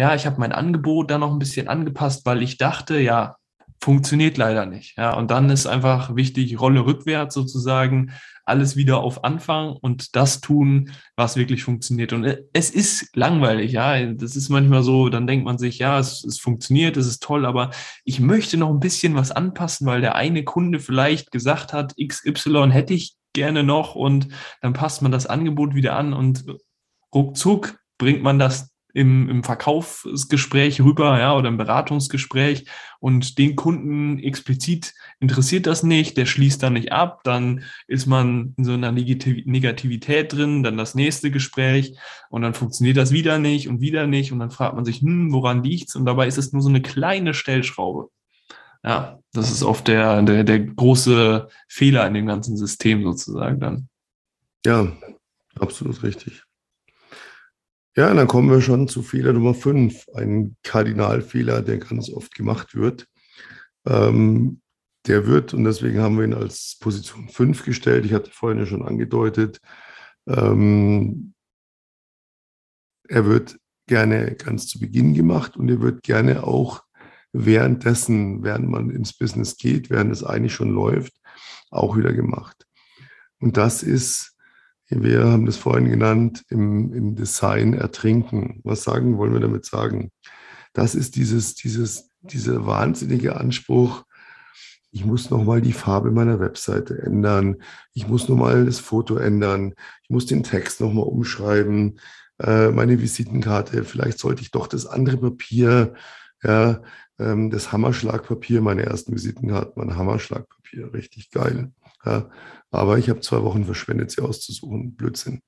[0.00, 3.36] ja, ich habe mein Angebot da noch ein bisschen angepasst, weil ich dachte, ja,
[3.82, 4.96] funktioniert leider nicht.
[4.96, 8.12] Ja, und dann ist einfach wichtig, Rolle rückwärts sozusagen,
[8.46, 12.14] alles wieder auf Anfang und das tun, was wirklich funktioniert.
[12.14, 14.02] Und es ist langweilig, ja.
[14.14, 17.44] Das ist manchmal so, dann denkt man sich, ja, es, es funktioniert, es ist toll,
[17.44, 17.70] aber
[18.02, 22.70] ich möchte noch ein bisschen was anpassen, weil der eine Kunde vielleicht gesagt hat, XY
[22.70, 24.28] hätte ich gerne noch und
[24.62, 26.46] dann passt man das Angebot wieder an und
[27.14, 32.66] ruckzuck bringt man das im, im Verkaufsgespräch rüber, ja, oder im Beratungsgespräch
[32.98, 38.54] und den Kunden explizit interessiert das nicht, der schließt dann nicht ab, dann ist man
[38.56, 41.96] in so einer Negativität drin, dann das nächste Gespräch
[42.28, 45.32] und dann funktioniert das wieder nicht und wieder nicht und dann fragt man sich, hm,
[45.32, 45.96] woran liegt's?
[45.96, 48.10] Und dabei ist es nur so eine kleine Stellschraube.
[48.82, 53.88] Ja, das ist oft der, der, der große Fehler in dem ganzen System sozusagen dann.
[54.64, 54.92] Ja,
[55.58, 56.44] absolut richtig.
[57.96, 62.76] Ja, dann kommen wir schon zu Fehler Nummer 5, ein Kardinalfehler, der ganz oft gemacht
[62.76, 63.06] wird.
[63.84, 64.60] Ähm,
[65.06, 68.66] der wird, und deswegen haben wir ihn als Position 5 gestellt, ich hatte vorhin ja
[68.66, 69.60] schon angedeutet,
[70.28, 71.34] ähm,
[73.08, 76.84] er wird gerne ganz zu Beginn gemacht und er wird gerne auch
[77.32, 81.14] währenddessen, während man ins Business geht, während es eigentlich schon läuft,
[81.70, 82.66] auch wieder gemacht.
[83.40, 84.36] Und das ist
[84.90, 88.60] wir haben das vorhin genannt, im, im Design ertrinken.
[88.64, 90.10] Was sagen wollen wir damit sagen?
[90.72, 94.04] Das ist dieses, dieses, dieser wahnsinnige Anspruch,
[94.92, 97.56] ich muss nochmal die Farbe meiner Webseite ändern,
[97.92, 102.00] ich muss nochmal das Foto ändern, ich muss den Text nochmal umschreiben,
[102.38, 105.94] äh, meine Visitenkarte, vielleicht sollte ich doch das andere Papier,
[106.42, 106.82] ja,
[107.18, 111.70] ähm, das Hammerschlagpapier, meine ersten Visitenkarten, mein Hammerschlagpapier, richtig geil.
[112.04, 112.30] Ja,
[112.70, 114.94] aber ich habe zwei Wochen verschwendet, sie auszusuchen.
[114.94, 115.40] Blödsinn.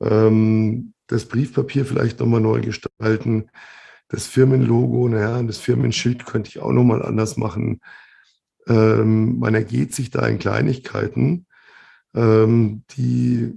[0.00, 3.50] Ähm, das Briefpapier vielleicht nochmal neu gestalten.
[4.08, 7.80] Das Firmenlogo, naja, das Firmenschild könnte ich auch nochmal anders machen.
[8.68, 11.46] Ähm, man ergeht sich da in Kleinigkeiten,
[12.14, 13.52] ähm, die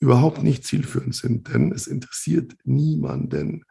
[0.00, 3.64] überhaupt nicht zielführend sind, denn es interessiert niemanden.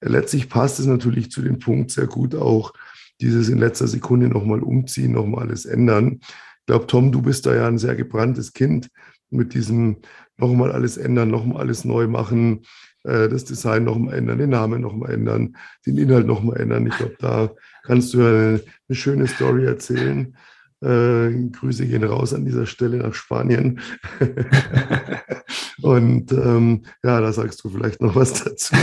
[0.00, 2.72] Letztlich passt es natürlich zu dem Punkt sehr gut auch,
[3.20, 6.18] dieses in letzter Sekunde nochmal umziehen, nochmal alles ändern.
[6.20, 8.88] Ich glaube, Tom, du bist da ja ein sehr gebranntes Kind
[9.30, 9.98] mit diesem
[10.36, 12.62] nochmal alles ändern, nochmal alles neu machen,
[13.04, 16.86] äh, das Design nochmal ändern, den Namen nochmal ändern, den Inhalt nochmal ändern.
[16.86, 17.50] Ich glaube, da
[17.82, 20.36] kannst du ja eine, eine schöne Story erzählen.
[20.82, 23.80] Äh, Grüße gehen raus an dieser Stelle nach Spanien.
[25.82, 28.74] Und ähm, ja, da sagst du vielleicht noch was dazu.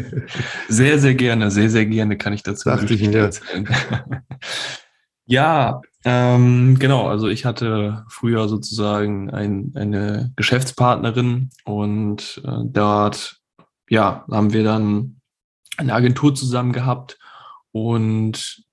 [0.68, 3.30] sehr, sehr gerne, sehr, sehr gerne kann ich dazu Dachte ich mir.
[5.26, 7.08] Ja, ähm, genau.
[7.08, 13.40] Also ich hatte früher sozusagen ein, eine Geschäftspartnerin und äh, dort,
[13.88, 15.22] ja, haben wir dann
[15.78, 17.18] eine Agentur zusammen gehabt
[17.72, 18.63] und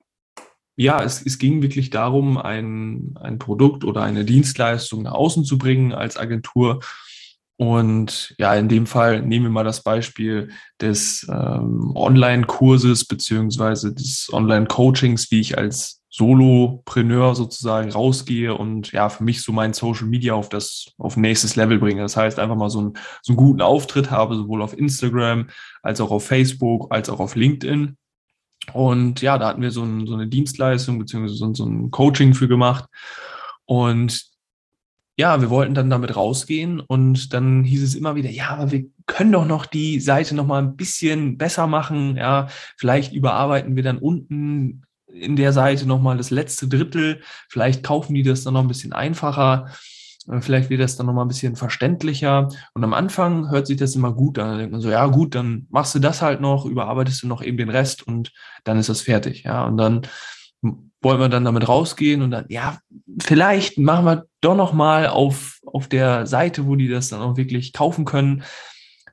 [0.76, 5.58] ja, es, es ging wirklich darum, ein, ein Produkt oder eine Dienstleistung nach außen zu
[5.58, 6.80] bringen als Agentur.
[7.58, 10.50] Und ja, in dem Fall nehmen wir mal das Beispiel
[10.82, 19.24] des ähm, Online-Kurses beziehungsweise des Online-Coachings, wie ich als Solopreneur sozusagen rausgehe und ja, für
[19.24, 22.02] mich so mein Social Media auf das, auf nächstes Level bringe.
[22.02, 25.48] Das heißt, einfach mal so, einen so einen guten Auftritt habe, sowohl auf Instagram
[25.84, 27.96] als auch auf Facebook, als auch auf LinkedIn.
[28.74, 32.34] Und ja, da hatten wir so, ein, so eine Dienstleistung beziehungsweise so, so ein Coaching
[32.34, 32.86] für gemacht.
[33.66, 34.32] Und
[35.18, 38.86] ja, wir wollten dann damit rausgehen und dann hieß es immer wieder, ja, aber wir
[39.06, 42.16] können doch noch die Seite noch mal ein bisschen besser machen.
[42.18, 47.22] Ja, vielleicht überarbeiten wir dann unten in der Seite noch mal das letzte Drittel.
[47.50, 49.72] Vielleicht kaufen die das dann noch ein bisschen einfacher.
[50.30, 52.50] Äh, vielleicht wird das dann nochmal ein bisschen verständlicher.
[52.74, 54.50] Und am Anfang hört sich das immer gut an.
[54.50, 57.44] Dann denkt man so, ja gut, dann machst du das halt noch, überarbeitest du noch
[57.44, 58.32] eben den Rest und
[58.64, 59.44] dann ist das fertig.
[59.44, 60.02] Ja, und dann
[61.02, 62.78] wollen wir dann damit rausgehen und dann, ja,
[63.20, 67.74] vielleicht machen wir doch nochmal auf, auf der Seite, wo die das dann auch wirklich
[67.74, 68.44] kaufen können.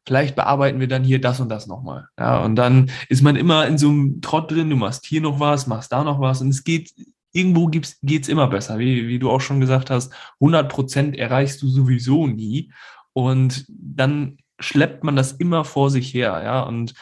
[0.07, 2.07] Vielleicht bearbeiten wir dann hier das und das nochmal.
[2.18, 5.40] Ja, und dann ist man immer in so einem Trott drin, du machst hier noch
[5.40, 6.92] was, machst da noch was und es geht
[7.38, 8.79] irgendwo geht es immer besser.
[8.79, 12.72] Wie, wie du auch schon gesagt hast, 100 Prozent erreichst du sowieso nie.
[13.12, 16.40] Und dann schleppt man das immer vor sich her.
[16.44, 16.94] Ja, und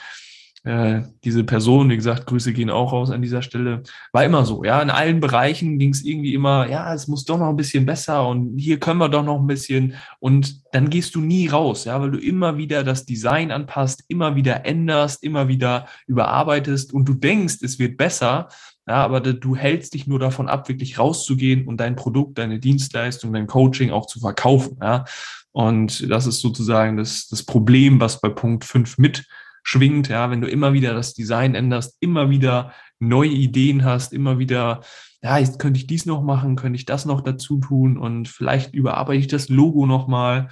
[0.67, 4.65] äh, diese Person, wie gesagt, Grüße gehen auch raus an dieser Stelle, war immer so.
[4.65, 7.87] Ja, in allen Bereichen ging es irgendwie immer, ja, es muss doch noch ein bisschen
[7.87, 9.95] besser und hier können wir doch noch ein bisschen.
[10.19, 14.35] Und dann gehst du nie raus, ja, weil du immer wieder das Design anpasst, immer
[14.35, 18.49] wieder änderst, immer wieder überarbeitest und du denkst, es wird besser.
[18.89, 23.33] Ja, aber du hältst dich nur davon ab, wirklich rauszugehen und dein Produkt, deine Dienstleistung,
[23.33, 24.79] dein Coaching auch zu verkaufen.
[24.81, 25.05] Ja.
[25.51, 30.09] Und das ist sozusagen das, das Problem, was bei Punkt 5 mitschwingt.
[30.09, 34.83] Ja, wenn du immer wieder das Design änderst, immer wieder neue Ideen hast, immer wieder,
[35.21, 38.73] ja, jetzt könnte ich dies noch machen, könnte ich das noch dazu tun und vielleicht
[38.73, 40.49] überarbeite ich das Logo nochmal.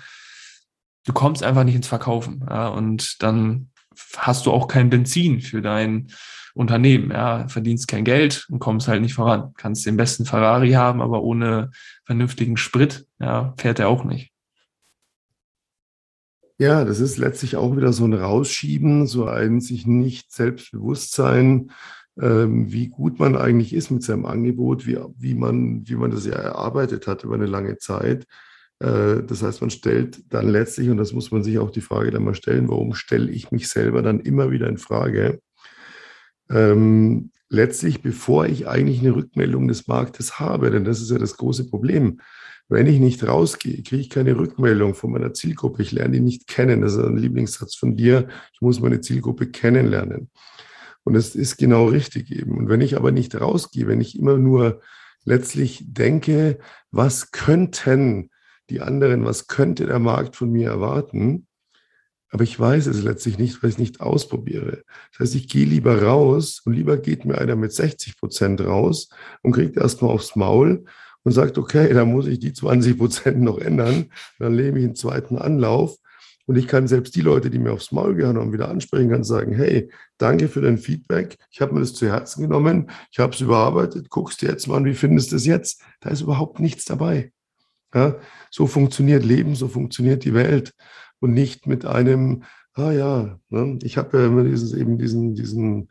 [1.07, 2.45] Du kommst einfach nicht ins Verkaufen.
[2.49, 3.71] Ja, und dann
[4.17, 6.09] hast du auch kein Benzin für dein
[6.55, 7.11] Unternehmen.
[7.11, 9.53] Ja, verdienst kein Geld und kommst halt nicht voran.
[9.57, 11.71] Kannst den besten Ferrari haben, aber ohne
[12.05, 14.31] vernünftigen Sprit, ja, fährt er auch nicht.
[16.57, 21.73] Ja, das ist letztlich auch wieder so ein Rausschieben, so ein sich nicht selbstbewusst sein,
[22.21, 26.27] ähm, wie gut man eigentlich ist mit seinem Angebot, wie, wie, man, wie man das
[26.27, 28.27] ja erarbeitet hat über eine lange Zeit.
[28.79, 32.13] Äh, das heißt, man stellt dann letztlich, und das muss man sich auch die Frage
[32.13, 35.41] dann mal stellen, warum stelle ich mich selber dann immer wieder in Frage?
[36.51, 40.71] Ähm, letztlich, bevor ich eigentlich eine Rückmeldung des Marktes habe.
[40.71, 42.21] Denn das ist ja das große Problem.
[42.69, 45.83] Wenn ich nicht rausgehe, kriege ich keine Rückmeldung von meiner Zielgruppe.
[45.83, 46.81] Ich lerne die nicht kennen.
[46.81, 48.29] Das ist ein Lieblingssatz von dir.
[48.53, 50.31] Ich muss meine Zielgruppe kennenlernen.
[51.05, 52.57] Und das ist genau richtig eben.
[52.57, 54.81] Und wenn ich aber nicht rausgehe, wenn ich immer nur
[55.25, 56.59] letztlich denke,
[56.91, 58.31] was könnten
[58.71, 61.47] die anderen, was könnte der Markt von mir erwarten,
[62.35, 64.83] aber ich weiß es letztlich nicht, weil ich es nicht ausprobiere.
[65.13, 69.09] Das heißt, ich gehe lieber raus und lieber geht mir einer mit 60 Prozent raus
[69.43, 70.85] und kriegt erstmal aufs Maul
[71.23, 74.07] und sagt, okay, da muss ich die 20 Prozent noch ändern.
[74.41, 75.97] Dann nehme ich einen zweiten Anlauf
[76.47, 79.23] und ich kann selbst die Leute, die mir aufs Maul gehauen haben, wieder ansprechen, kann
[79.23, 81.37] sagen, hey, danke für dein Feedback.
[81.53, 82.91] Ich habe mir das zu Herzen genommen.
[83.13, 84.11] Ich habe es überarbeitet.
[84.11, 85.85] Guckst dir jetzt mal an, wie findest du es jetzt?
[86.01, 87.31] Da ist überhaupt nichts dabei.
[87.95, 88.17] Ja,
[88.51, 90.75] so funktioniert Leben, so funktioniert die Welt
[91.25, 92.43] und nicht mit einem,
[92.75, 93.79] ah ja, ne?
[93.83, 95.89] ich habe ja immer dieses, eben diesen, diesen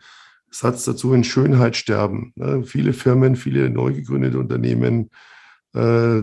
[0.52, 2.32] Satz dazu, in Schönheit sterben.
[2.36, 2.64] Ne?
[2.64, 5.10] Viele Firmen, viele neu gegründete Unternehmen,
[5.74, 6.22] äh,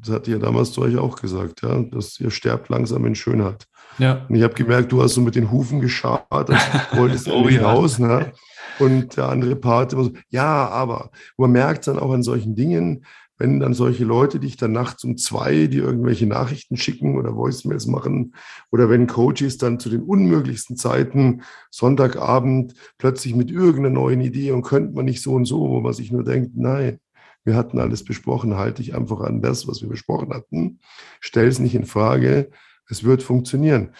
[0.00, 3.66] das hat ihr damals zu euch auch gesagt, ja, dass ihr sterbt langsam in Schönheit.
[3.98, 4.24] Ja.
[4.26, 6.24] Und ich habe gemerkt, du hast so mit den Hufen geschart,
[6.92, 7.70] wolltest oh, ja.
[7.70, 7.98] raus.
[7.98, 8.32] Ne?
[8.78, 13.04] Und der andere Part immer so, ja, aber man merkt dann auch an solchen Dingen,
[13.38, 17.86] wenn dann solche Leute dich dann nachts um zwei, die irgendwelche Nachrichten schicken oder Voicemails
[17.86, 18.34] machen,
[18.70, 24.62] oder wenn Coaches dann zu den unmöglichsten Zeiten Sonntagabend plötzlich mit irgendeiner neuen Idee und
[24.62, 26.98] könnte man nicht so und so, wo man sich nur denkt, nein,
[27.44, 30.80] wir hatten alles besprochen, halte ich einfach an das, was wir besprochen hatten,
[31.20, 32.50] stell es nicht in Frage,
[32.88, 33.92] es wird funktionieren.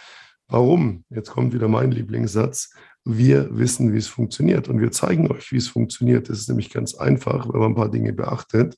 [0.48, 1.04] Warum?
[1.10, 2.72] Jetzt kommt wieder mein Lieblingssatz.
[3.04, 6.28] Wir wissen, wie es funktioniert und wir zeigen euch, wie es funktioniert.
[6.28, 8.76] Das ist nämlich ganz einfach, wenn man ein paar Dinge beachtet.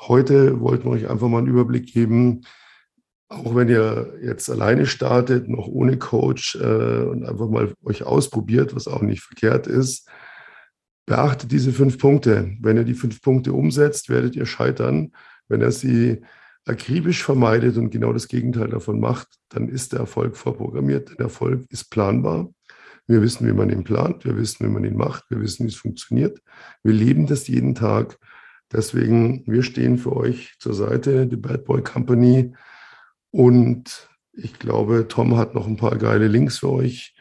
[0.00, 2.42] Heute wollten wir euch einfach mal einen Überblick geben,
[3.28, 8.74] auch wenn ihr jetzt alleine startet, noch ohne Coach äh, und einfach mal euch ausprobiert,
[8.74, 10.08] was auch nicht verkehrt ist,
[11.06, 12.56] beachtet diese fünf Punkte.
[12.60, 15.12] Wenn ihr die fünf Punkte umsetzt, werdet ihr scheitern.
[15.48, 16.22] Wenn ihr sie
[16.66, 21.10] akribisch vermeidet und genau das Gegenteil davon macht, dann ist der Erfolg vorprogrammiert.
[21.18, 22.50] Der Erfolg ist planbar.
[23.06, 25.70] Wir wissen, wie man ihn plant, wir wissen, wie man ihn macht, wir wissen, wie
[25.70, 26.40] es funktioniert.
[26.82, 28.18] Wir leben das jeden Tag.
[28.72, 32.54] Deswegen, wir stehen für euch zur Seite, die Bad Boy Company.
[33.30, 37.14] Und ich glaube, Tom hat noch ein paar geile Links für euch.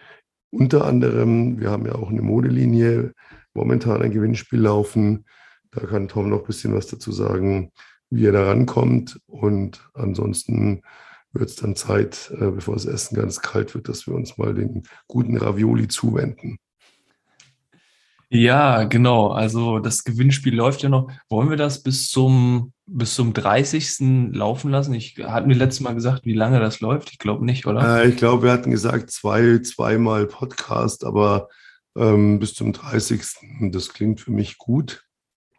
[0.52, 3.14] Unter anderem, wir haben ja auch eine Modelinie,
[3.54, 5.26] momentan ein Gewinnspiel laufen.
[5.72, 7.72] Da kann Tom noch ein bisschen was dazu sagen,
[8.10, 9.20] wie er da rankommt.
[9.28, 10.82] Und ansonsten
[11.32, 14.54] wird es dann Zeit, äh, bevor das Essen ganz kalt wird, dass wir uns mal
[14.54, 16.58] den guten Ravioli zuwenden.
[18.36, 19.30] Ja, genau.
[19.30, 21.10] Also das Gewinnspiel läuft ja noch.
[21.30, 24.34] Wollen wir das bis zum, bis zum 30.
[24.34, 24.94] laufen lassen?
[24.94, 27.12] Ich hatte mir letztes Mal gesagt, wie lange das läuft.
[27.12, 28.02] Ich glaube nicht, oder?
[28.04, 31.48] Äh, ich glaube, wir hatten gesagt, zwei, zweimal Podcast, aber
[31.98, 33.24] ähm, bis zum 30.
[33.72, 35.04] Das klingt für mich gut.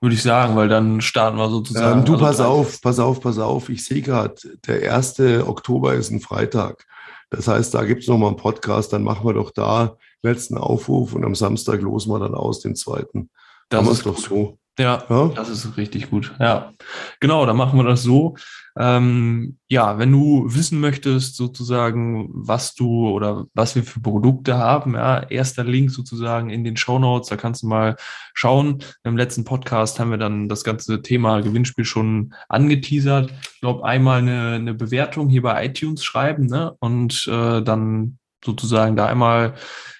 [0.02, 2.00] Würde ich sagen, weil dann starten wir sozusagen.
[2.00, 2.46] Ähm, du, also pass 30.
[2.52, 3.68] auf, pass auf, pass auf.
[3.70, 4.34] Ich sehe gerade,
[4.66, 5.18] der 1.
[5.46, 6.84] Oktober ist ein Freitag.
[7.30, 11.14] Das heißt, da gibt es nochmal einen Podcast, dann machen wir doch da letzten Aufruf
[11.14, 13.30] und am Samstag losen wir dann aus den zweiten.
[13.68, 14.58] Das ist doch so.
[14.78, 16.34] Ja, ja, das ist richtig gut.
[16.38, 16.74] Ja,
[17.18, 18.36] genau, dann machen wir das so.
[18.78, 24.92] Ähm, ja, wenn du wissen möchtest, sozusagen, was du oder was wir für Produkte haben,
[24.92, 27.96] ja, erster Link sozusagen in den Show Notes, da kannst du mal
[28.34, 28.84] schauen.
[29.02, 33.32] Im letzten Podcast haben wir dann das ganze Thema Gewinnspiel schon angeteasert.
[33.54, 36.74] Ich glaube, einmal eine, eine Bewertung hier bei iTunes schreiben ne?
[36.80, 39.54] und äh, dann sozusagen da einmal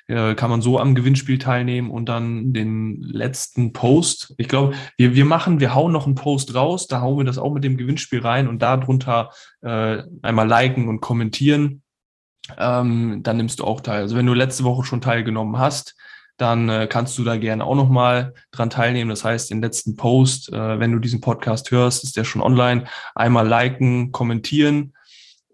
[0.09, 4.35] äh, kann man so am Gewinnspiel teilnehmen und dann den letzten Post.
[4.39, 7.39] Ich glaube, wir, wir machen, wir hauen noch einen Post raus, da hauen wir das
[7.39, 9.31] auch mit dem Gewinnspiel rein und darunter
[9.63, 11.83] äh, einmal liken und kommentieren.
[12.57, 14.03] Ähm, dann nimmst du auch teil.
[14.03, 15.97] Also wenn du letzte Woche schon teilgenommen hast,
[16.37, 19.11] dann äh, kannst du da gerne auch nochmal dran teilnehmen.
[19.11, 22.85] Das heißt, den letzten Post, äh, wenn du diesen Podcast hörst, ist der schon online.
[23.15, 24.93] Einmal liken, kommentieren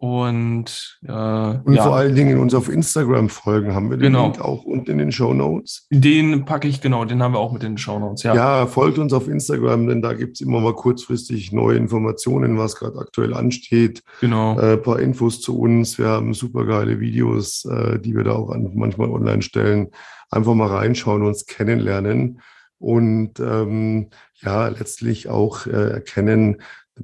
[0.02, 1.84] und, äh, und ja.
[1.84, 3.72] vor allen Dingen uns auf Instagram folgen.
[3.72, 4.24] Haben wir den genau.
[4.24, 5.86] Link auch unten in den Show Notes?
[5.92, 8.24] Den packe ich, genau, den haben wir auch mit in den Show Notes.
[8.24, 8.34] Ja.
[8.34, 12.74] ja, folgt uns auf Instagram, denn da gibt es immer mal kurzfristig neue Informationen, was
[12.74, 14.02] gerade aktuell ansteht.
[14.20, 14.58] Genau.
[14.58, 15.96] Ein äh, paar Infos zu uns.
[15.98, 19.90] Wir haben super geile Videos, äh, die wir da auch an, manchmal online stellen.
[20.32, 22.40] Einfach mal reinschauen, uns kennenlernen
[22.82, 24.08] und ähm,
[24.40, 26.56] ja, letztlich auch äh, erkennen,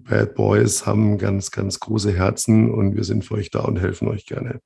[0.05, 4.09] Bad Boys haben ganz, ganz große Herzen und wir sind für euch da und helfen
[4.09, 4.61] euch gerne.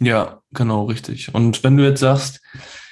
[0.00, 1.34] Ja, genau, richtig.
[1.34, 2.40] Und wenn du jetzt sagst,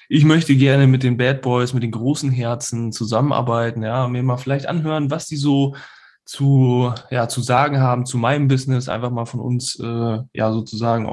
[0.09, 4.37] ich möchte gerne mit den Bad Boys, mit den großen Herzen zusammenarbeiten, ja, mir mal
[4.37, 5.75] vielleicht anhören, was die so
[6.25, 11.07] zu, ja, zu sagen haben zu meinem Business, einfach mal von uns, äh, ja, sozusagen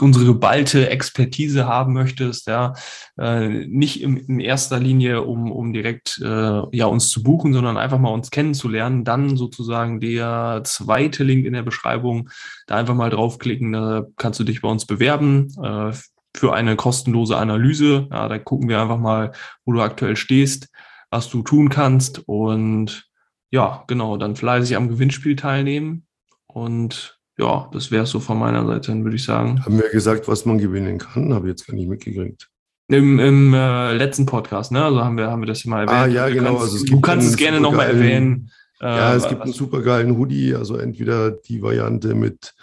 [0.00, 2.74] unsere geballte Expertise haben möchtest, ja,
[3.18, 7.76] äh, nicht im, in erster Linie, um, um direkt äh, ja uns zu buchen, sondern
[7.76, 12.30] einfach mal uns kennenzulernen, dann sozusagen der zweite Link in der Beschreibung,
[12.66, 15.92] da einfach mal draufklicken, da kannst du dich bei uns bewerben äh,
[16.36, 18.08] für eine kostenlose Analyse.
[18.10, 19.32] Ja, da gucken wir einfach mal,
[19.64, 20.68] wo du aktuell stehst,
[21.10, 23.08] was du tun kannst und
[23.50, 26.06] ja, genau, dann fleißig am Gewinnspiel teilnehmen
[26.48, 29.64] und ja, das wäre so von meiner Seite, würde ich sagen.
[29.64, 31.34] Haben wir gesagt, was man gewinnen kann?
[31.34, 32.48] Habe ich jetzt gar nicht mitgekriegt.
[32.88, 34.84] Im, im äh, letzten Podcast, ne?
[34.84, 35.98] Also haben wir, haben wir das hier mal erwähnt.
[35.98, 36.56] Ah, ja, du genau.
[36.56, 38.50] Kannst, also du kannst es gerne nochmal erwähnen.
[38.80, 42.54] Äh, ja, es gibt einen supergeilen Hoodie, also entweder die Variante mit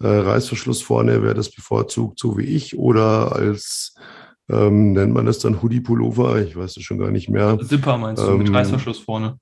[0.00, 3.94] äh, Reißverschluss vorne, wer das bevorzugt, so wie ich, oder als
[4.50, 7.58] ähm, nennt man das dann Hoodie-Pullover, ich weiß es schon gar nicht mehr.
[7.66, 9.38] Zipper meinst du, ähm, mit Reißverschluss vorne.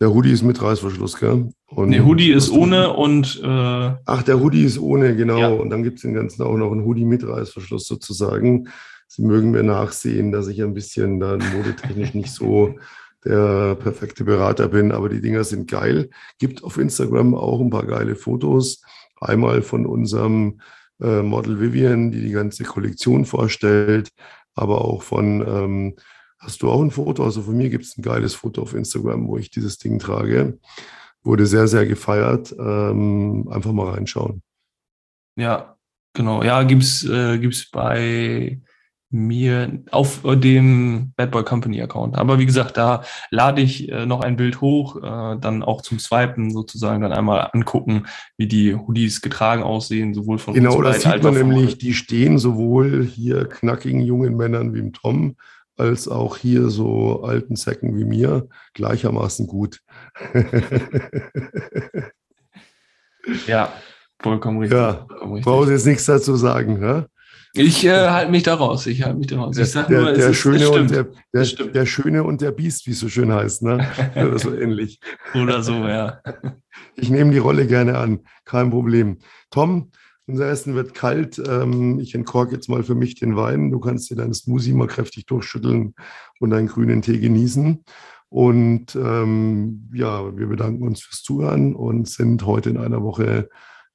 [0.00, 1.50] Der Hoodie ist mit Reißverschluss, gell?
[1.66, 3.40] Und nee, Hoodie ist ohne und.
[3.42, 5.38] Äh, Ach, der Hoodie ist ohne, genau.
[5.38, 5.48] Ja.
[5.48, 8.68] Und dann gibt es den ganzen auch noch einen Hoodie mit Reißverschluss sozusagen.
[9.06, 12.74] Sie mögen mir nachsehen, dass ich ein bisschen dann modetechnisch nicht so
[13.24, 16.10] der perfekte Berater bin, aber die Dinger sind geil.
[16.38, 18.82] Gibt auf Instagram auch ein paar geile Fotos.
[19.20, 20.60] Einmal von unserem
[21.00, 24.10] äh, Model Vivian, die die ganze Kollektion vorstellt,
[24.54, 25.94] aber auch von ähm,
[26.44, 27.24] Hast du auch ein Foto?
[27.24, 30.58] Also von mir gibt es ein geiles Foto auf Instagram, wo ich dieses Ding trage.
[31.22, 32.54] Wurde sehr, sehr gefeiert.
[32.58, 34.42] Ähm, einfach mal reinschauen.
[35.36, 35.76] Ja,
[36.12, 36.42] genau.
[36.42, 38.60] Ja, gibt es äh, gibt's bei
[39.14, 42.16] mir auf dem Bad Boy Company Account.
[42.16, 46.00] Aber wie gesagt, da lade ich äh, noch ein Bild hoch, äh, dann auch zum
[46.00, 51.22] Swipen sozusagen, dann einmal angucken, wie die Hoodies getragen aussehen, sowohl von Genau, das sieht
[51.22, 55.36] man nämlich, die stehen sowohl hier knackigen jungen Männern wie im Tom,
[55.76, 59.80] als auch hier so alten Säcken wie mir gleichermaßen gut.
[63.46, 63.72] ja,
[64.20, 64.78] vollkommen richtig.
[64.78, 65.06] Ja,
[65.42, 66.78] brauchst jetzt nichts dazu sagen.
[66.78, 67.08] Ne?
[67.56, 68.86] Ich äh, halte mich da raus.
[68.86, 69.56] Ich halte mich da raus.
[69.56, 72.86] Ich sag der, nur, der, ist, Schöne und der, der, der, Schöne und der Biest,
[72.86, 73.86] wie es so schön heißt, ne?
[74.16, 74.98] Oder so ähnlich.
[75.34, 76.20] Oder so, ja.
[76.96, 79.18] Ich nehme die Rolle gerne an, kein Problem.
[79.50, 79.92] Tom,
[80.26, 81.42] unser Essen wird kalt.
[81.46, 83.70] Ähm, ich entkorke jetzt mal für mich den Wein.
[83.70, 85.94] Du kannst dir deinen Smoothie mal kräftig durchschütteln
[86.40, 87.84] und einen grünen Tee genießen.
[88.28, 93.48] Und ähm, ja, wir bedanken uns fürs Zuhören und sind heute in einer Woche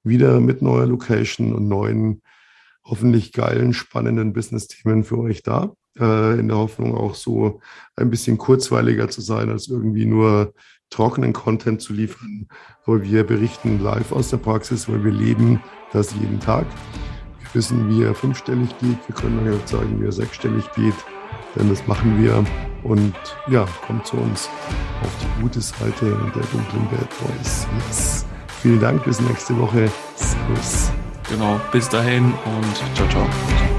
[0.04, 2.22] wieder mit neuer Location und neuen
[2.86, 5.74] hoffentlich geilen, spannenden Business-Themen für euch da.
[6.00, 7.60] Äh, in der Hoffnung auch so
[7.96, 10.54] ein bisschen kurzweiliger zu sein, als irgendwie nur
[10.90, 12.48] trockenen Content zu liefern,
[12.86, 15.62] weil wir berichten live aus der Praxis, weil wir leben
[15.94, 16.66] das jeden Tag.
[17.40, 18.98] Wir wissen, wie er fünfstellig geht.
[19.08, 20.96] Wir können euch sagen, wie er sechsstellig geht,
[21.56, 22.44] denn das machen wir.
[22.84, 23.14] Und
[23.50, 24.50] ja, kommt zu uns
[25.04, 27.68] auf die gute Seite der dunklen Bad Boys.
[27.88, 28.26] Yes.
[28.62, 29.90] Vielen Dank, bis nächste Woche.
[30.16, 30.92] Servus.
[31.30, 33.79] Genau, bis dahin und ciao, ciao.